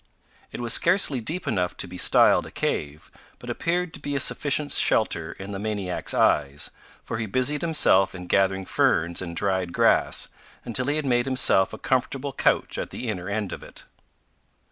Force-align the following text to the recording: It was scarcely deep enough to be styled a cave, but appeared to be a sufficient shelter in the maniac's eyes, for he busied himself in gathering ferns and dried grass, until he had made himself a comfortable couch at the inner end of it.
It 0.51 0.59
was 0.59 0.73
scarcely 0.73 1.21
deep 1.21 1.47
enough 1.47 1.77
to 1.77 1.87
be 1.87 1.95
styled 1.99 2.47
a 2.47 2.49
cave, 2.49 3.11
but 3.37 3.51
appeared 3.51 3.93
to 3.93 3.99
be 3.99 4.15
a 4.15 4.19
sufficient 4.19 4.71
shelter 4.71 5.33
in 5.33 5.51
the 5.51 5.59
maniac's 5.59 6.15
eyes, 6.15 6.71
for 7.03 7.19
he 7.19 7.27
busied 7.27 7.61
himself 7.61 8.15
in 8.15 8.25
gathering 8.25 8.65
ferns 8.65 9.21
and 9.21 9.35
dried 9.35 9.73
grass, 9.73 10.29
until 10.65 10.87
he 10.87 10.95
had 10.95 11.05
made 11.05 11.27
himself 11.27 11.71
a 11.71 11.77
comfortable 11.77 12.33
couch 12.33 12.79
at 12.79 12.89
the 12.89 13.09
inner 13.09 13.29
end 13.29 13.53
of 13.53 13.61
it. 13.61 13.83